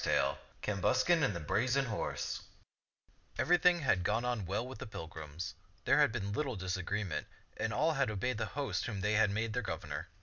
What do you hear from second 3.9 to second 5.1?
gone on well with the pil